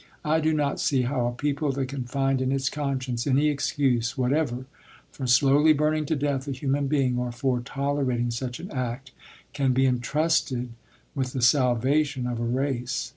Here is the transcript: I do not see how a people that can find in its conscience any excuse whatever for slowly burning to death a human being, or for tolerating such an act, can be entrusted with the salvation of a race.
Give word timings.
I 0.25 0.39
do 0.39 0.51
not 0.51 0.79
see 0.79 1.03
how 1.03 1.27
a 1.27 1.31
people 1.31 1.71
that 1.73 1.85
can 1.89 2.05
find 2.05 2.41
in 2.41 2.51
its 2.51 2.71
conscience 2.71 3.27
any 3.27 3.49
excuse 3.49 4.17
whatever 4.17 4.65
for 5.11 5.27
slowly 5.27 5.73
burning 5.73 6.07
to 6.07 6.15
death 6.15 6.47
a 6.47 6.51
human 6.53 6.87
being, 6.87 7.19
or 7.19 7.31
for 7.31 7.59
tolerating 7.59 8.31
such 8.31 8.59
an 8.59 8.71
act, 8.71 9.11
can 9.53 9.73
be 9.73 9.85
entrusted 9.85 10.69
with 11.13 11.33
the 11.33 11.41
salvation 11.43 12.25
of 12.25 12.39
a 12.39 12.43
race. 12.43 13.09